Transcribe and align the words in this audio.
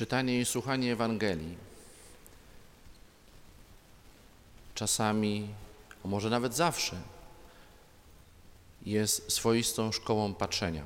Czytanie 0.00 0.40
i 0.40 0.44
słuchanie 0.44 0.92
Ewangelii 0.92 1.56
czasami, 4.74 5.48
a 6.04 6.08
może 6.08 6.30
nawet 6.30 6.54
zawsze, 6.54 6.96
jest 8.86 9.32
swoistą 9.32 9.92
szkołą 9.92 10.34
patrzenia, 10.34 10.82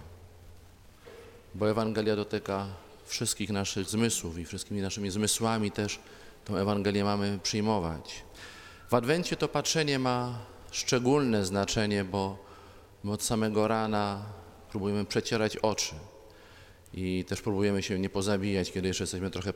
bo 1.55 1.71
Ewangelia 1.71 2.17
dotyka 2.17 2.67
wszystkich 3.07 3.51
naszych 3.51 3.89
zmysłów 3.89 4.39
i 4.39 4.45
wszystkimi 4.45 4.81
naszymi 4.81 5.11
zmysłami 5.11 5.71
też 5.71 5.99
tą 6.45 6.57
Ewangelię 6.57 7.05
mamy 7.05 7.39
przyjmować. 7.43 8.25
W 8.91 8.95
Adwencie 8.95 9.37
to 9.37 9.49
patrzenie 9.49 9.99
ma 9.99 10.39
szczególne 10.71 11.45
znaczenie, 11.45 12.05
bo 12.05 12.39
my 13.05 13.13
od 13.13 13.23
samego 13.23 13.69
rana 13.69 14.23
próbujemy 14.71 15.05
przecierać 15.05 15.57
oczy 15.57 15.95
i 16.97 17.25
też 17.29 17.43
próbujemy 17.43 17.83
się 17.83 17.99
nie 17.99 18.11
pozabijać, 18.11 18.73
kiedy 18.73 18.89
jeszcze 18.89 19.03
jesteśmy 19.03 19.31
trochę 19.31 19.53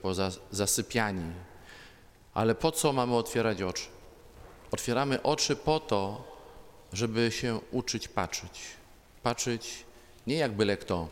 zasypiani. 0.51 1.33
Ale 2.35 2.55
po 2.55 2.73
co 2.73 2.93
mamy 2.93 3.17
otwierać 3.17 3.63
oczy? 3.63 3.85
Otwieramy 4.71 5.23
oczy 5.23 5.57
po 5.57 5.81
to, 5.81 6.25
żeby 6.93 7.31
się 7.31 7.61
uczyć 7.71 8.09
patrzeć. 8.09 8.61
Patrzeć 9.23 9.85
nie 10.27 10.37
jak 10.37 10.53
byle 10.53 10.77
kto, 10.77 11.09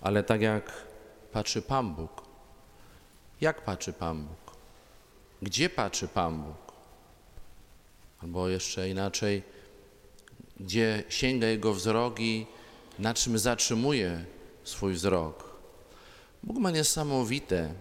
ale 0.00 0.22
tak 0.22 0.40
jak 0.40 0.72
patrzy 1.32 1.62
Pan 1.62 1.94
Bóg. 1.94 2.22
Jak 3.40 3.64
patrzy 3.64 3.92
Pan 3.92 4.26
Bóg? 4.26 4.56
Gdzie 5.42 5.70
patrzy 5.70 6.08
Pan 6.08 6.42
Bóg? 6.42 6.72
Albo 8.22 8.48
jeszcze 8.48 8.88
inaczej, 8.88 9.42
gdzie 10.60 11.02
sięga 11.08 11.46
Jego 11.46 11.74
wzrok 11.74 12.20
i 12.20 12.46
na 12.98 13.14
czym 13.14 13.38
zatrzymuje 13.38 14.24
swój 14.68 14.92
wzrok. 14.92 15.56
Bóg 16.42 16.58
ma 16.58 16.70
niesamowite 16.70 17.74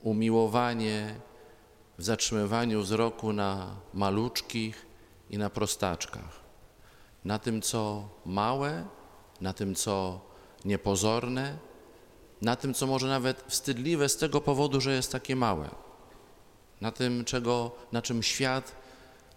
umiłowanie 0.00 1.14
w 1.98 2.02
zatrzymywaniu 2.04 2.82
wzroku 2.82 3.32
na 3.32 3.76
maluczkich 3.94 4.86
i 5.30 5.38
na 5.38 5.50
prostaczkach. 5.50 6.40
Na 7.24 7.38
tym, 7.38 7.62
co 7.62 8.08
małe, 8.26 8.84
na 9.40 9.52
tym, 9.52 9.74
co 9.74 10.20
niepozorne, 10.64 11.58
na 12.42 12.56
tym, 12.56 12.74
co 12.74 12.86
może 12.86 13.06
nawet 13.06 13.44
wstydliwe 13.48 14.08
z 14.08 14.16
tego 14.16 14.40
powodu, 14.40 14.80
że 14.80 14.94
jest 14.94 15.12
takie 15.12 15.36
małe. 15.36 15.70
Na 16.80 16.92
tym, 16.92 17.24
czego, 17.24 17.70
na 17.92 18.02
czym 18.02 18.22
świat 18.22 18.72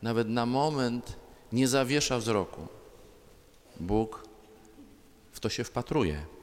nawet 0.02 0.30
na 0.30 0.46
moment 0.46 1.16
nie 1.52 1.68
zawiesza 1.68 2.18
wzroku. 2.18 2.68
Bóg 3.80 4.24
w 5.32 5.40
to 5.40 5.50
się 5.50 5.64
wpatruje. 5.64 6.39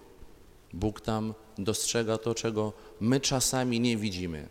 Bóg 0.77 1.01
tam 1.01 1.35
dostrzega 1.59 2.19
to, 2.19 2.35
czego 2.35 2.73
my 3.01 3.21
czasami 3.21 3.81
nie 3.81 3.97
widzimy. 3.97 4.49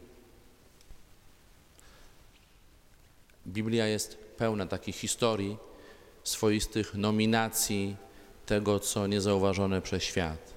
Biblia 3.47 3.87
jest 3.87 4.17
pełna 4.37 4.65
takich 4.65 4.95
historii, 4.95 5.57
swoistych 6.23 6.95
nominacji 6.95 7.95
tego, 8.45 8.79
co 8.79 9.07
niezauważone 9.07 9.81
przez 9.81 10.03
świat. 10.03 10.53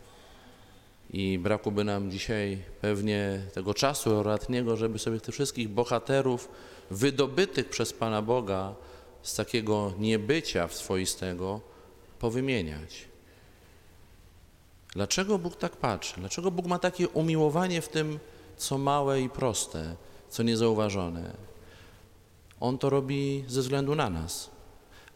I 1.13 1.39
brakuby 1.39 1.85
nam 1.85 2.11
dzisiaj 2.11 2.63
pewnie 2.81 3.43
tego 3.55 3.75
czasu 3.75 4.19
ostatniego, 4.19 4.77
żeby 4.77 4.99
sobie 4.99 5.21
tych 5.21 5.35
wszystkich 5.35 5.69
bohaterów 5.69 6.49
wydobytych 6.91 7.69
przez 7.69 7.93
Pana 7.93 8.23
Boga 8.23 8.75
z 9.23 9.35
takiego 9.35 9.93
niebycia 9.99 10.69
swoistego 10.69 11.61
powymieniać. 12.19 13.09
Dlaczego 14.93 15.39
Bóg 15.39 15.57
tak 15.57 15.77
patrzy? 15.77 16.15
Dlaczego 16.17 16.51
Bóg 16.51 16.67
ma 16.67 16.79
takie 16.79 17.09
umiłowanie 17.09 17.83
w 17.83 17.89
tym, 17.89 18.19
co 18.57 18.79
małe 18.79 19.21
i 19.21 19.31
proste, 19.31 19.97
co 20.29 20.43
niezauważone? 20.43 21.35
On 22.61 22.79
to 22.79 22.91
robi 22.91 23.45
ze 23.49 23.61
względu 23.61 23.95
na 23.95 24.11
nas, 24.11 24.51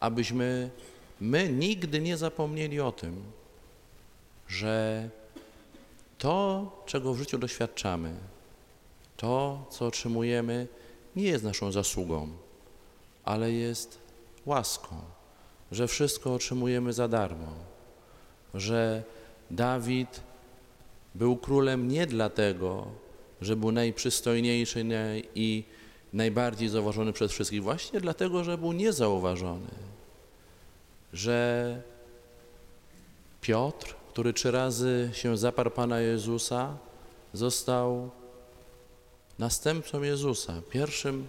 abyśmy 0.00 0.70
my 1.20 1.48
nigdy 1.48 2.00
nie 2.00 2.16
zapomnieli 2.16 2.80
o 2.80 2.92
tym, 2.92 3.22
że 4.48 5.08
to, 6.18 6.66
czego 6.86 7.14
w 7.14 7.18
życiu 7.18 7.38
doświadczamy, 7.38 8.14
to, 9.16 9.66
co 9.70 9.86
otrzymujemy, 9.86 10.68
nie 11.16 11.24
jest 11.24 11.44
naszą 11.44 11.72
zasługą, 11.72 12.28
ale 13.24 13.52
jest 13.52 13.98
łaską, 14.46 14.96
że 15.72 15.88
wszystko 15.88 16.34
otrzymujemy 16.34 16.92
za 16.92 17.08
darmo, 17.08 17.52
że 18.54 19.02
Dawid 19.52 20.20
był 21.14 21.36
królem 21.36 21.88
nie 21.88 22.06
dlatego, 22.06 22.86
że 23.40 23.56
był 23.56 23.72
najprzystojniejszy 23.72 24.84
i 25.34 25.64
najbardziej 26.12 26.68
zauważony 26.68 27.12
przez 27.12 27.32
wszystkich, 27.32 27.62
właśnie 27.62 28.00
dlatego, 28.00 28.44
że 28.44 28.58
był 28.58 28.72
niezauważony. 28.72 29.70
Że 31.12 31.82
Piotr, 33.40 33.94
który 34.08 34.32
trzy 34.32 34.50
razy 34.50 35.10
się 35.12 35.36
zaparł 35.36 35.70
Pana 35.70 36.00
Jezusa, 36.00 36.76
został 37.32 38.10
następcą 39.38 40.02
Jezusa, 40.02 40.62
pierwszym, 40.70 41.28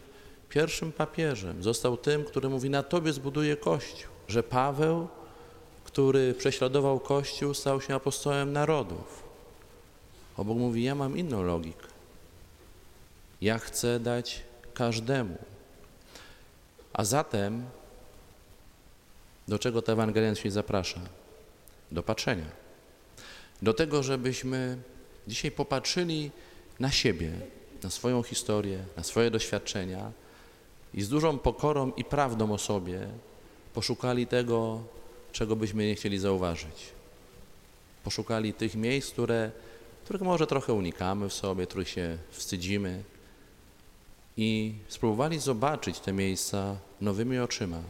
pierwszym 0.49 0.91
papieżem. 0.91 1.63
Został 1.63 1.97
tym, 1.97 2.25
który 2.25 2.49
mówi, 2.49 2.69
na 2.69 2.83
Tobie 2.83 3.13
zbuduje 3.13 3.57
Kościół. 3.57 4.11
Że 4.27 4.43
Paweł 4.43 5.07
który 5.93 6.33
prześladował 6.33 6.99
Kościół, 6.99 7.53
stał 7.53 7.81
się 7.81 7.95
apostołem 7.95 8.53
narodów. 8.53 9.23
Bóg 10.37 10.57
mówi, 10.57 10.83
ja 10.83 10.95
mam 10.95 11.17
inną 11.17 11.43
logikę. 11.43 11.87
Ja 13.41 13.59
chcę 13.59 13.99
dać 13.99 14.43
każdemu. 14.73 15.37
A 16.93 17.03
zatem, 17.03 17.65
do 19.47 19.59
czego 19.59 19.81
ta 19.81 19.93
Ewangelia 19.93 20.35
się 20.35 20.51
zaprasza? 20.51 20.99
Do 21.91 22.03
patrzenia. 22.03 22.49
Do 23.61 23.73
tego, 23.73 24.03
żebyśmy 24.03 24.77
dzisiaj 25.27 25.51
popatrzyli 25.51 26.31
na 26.79 26.91
siebie, 26.91 27.31
na 27.83 27.89
swoją 27.89 28.23
historię, 28.23 28.83
na 28.97 29.03
swoje 29.03 29.31
doświadczenia 29.31 30.11
i 30.93 31.01
z 31.01 31.09
dużą 31.09 31.37
pokorą 31.37 31.91
i 31.91 32.03
prawdą 32.03 32.53
o 32.53 32.57
sobie 32.57 33.07
poszukali 33.73 34.27
tego, 34.27 34.81
czego 35.33 35.55
byśmy 35.55 35.87
nie 35.87 35.95
chcieli 35.95 36.19
zauważyć. 36.19 36.91
Poszukali 38.03 38.53
tych 38.53 38.75
miejsc, 38.75 39.11
które, 39.11 39.51
których 40.03 40.21
może 40.21 40.47
trochę 40.47 40.73
unikamy 40.73 41.29
w 41.29 41.33
sobie, 41.33 41.67
których 41.67 41.89
się 41.89 42.17
wstydzimy 42.31 43.03
i 44.37 44.73
spróbowali 44.87 45.39
zobaczyć 45.39 45.99
te 45.99 46.13
miejsca 46.13 46.77
nowymi 47.01 47.39
oczyma, 47.39 47.81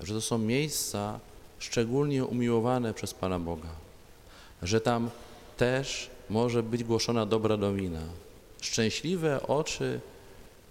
że 0.00 0.14
to 0.14 0.20
są 0.20 0.38
miejsca 0.38 1.20
szczególnie 1.58 2.24
umiłowane 2.24 2.94
przez 2.94 3.14
Pana 3.14 3.40
Boga, 3.40 3.70
że 4.62 4.80
tam 4.80 5.10
też 5.56 6.10
może 6.30 6.62
być 6.62 6.84
głoszona 6.84 7.26
dobra 7.26 7.56
nowina. 7.56 8.02
Szczęśliwe 8.60 9.42
oczy 9.42 10.00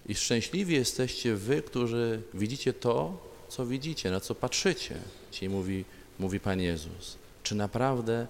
i 0.06 0.14
szczęśliwi 0.14 0.74
jesteście 0.74 1.34
wy, 1.34 1.62
którzy 1.62 2.22
widzicie 2.34 2.72
to, 2.72 3.29
co 3.50 3.66
widzicie, 3.66 4.10
na 4.10 4.20
co 4.20 4.34
patrzycie. 4.34 4.96
Dzisiaj 5.32 5.48
mówi, 5.48 5.84
mówi 6.18 6.40
Pan 6.40 6.60
Jezus. 6.60 7.16
Czy 7.42 7.54
naprawdę 7.54 8.26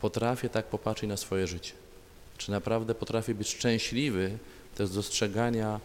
potrafię 0.00 0.48
tak 0.48 0.66
popatrzeć 0.66 1.08
na 1.08 1.16
swoje 1.16 1.46
życie? 1.46 1.72
Czy 2.38 2.50
naprawdę 2.50 2.94
potrafię 2.94 3.34
być 3.34 3.48
szczęśliwy 3.48 4.38
też 4.74 4.90
dostrzegania 4.90 5.80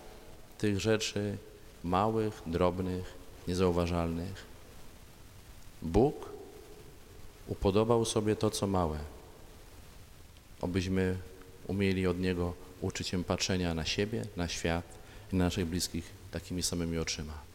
tych 0.57 0.79
rzeczy 0.79 1.37
małych, 1.83 2.41
drobnych, 2.45 3.13
niezauważalnych? 3.47 4.45
Bóg 5.81 6.29
upodobał 7.47 8.05
sobie 8.05 8.35
to, 8.35 8.51
co 8.51 8.67
małe, 8.67 8.99
obyśmy 10.61 11.17
umieli 11.67 12.07
od 12.07 12.19
Niego 12.19 12.53
uczyć 12.81 13.07
się 13.07 13.23
patrzenia 13.23 13.73
na 13.73 13.85
siebie, 13.85 14.25
na 14.35 14.47
świat 14.47 14.85
i 15.33 15.35
na 15.35 15.45
naszych 15.45 15.66
bliskich 15.66 16.11
takimi 16.31 16.63
samymi 16.63 16.97
oczyma. 16.97 17.47